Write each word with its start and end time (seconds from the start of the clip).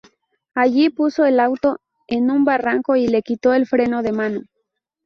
Allí, 0.55 0.89
puso 0.89 1.25
el 1.27 1.39
auto 1.39 1.79
en 2.07 2.31
un 2.31 2.43
barranco 2.43 2.95
y 2.95 3.05
le 3.07 3.21
quitó 3.21 3.53
el 3.53 3.67
freno 3.67 4.01
de 4.01 4.11
mano. 4.11 4.41